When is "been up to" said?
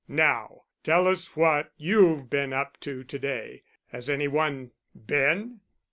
2.27-3.03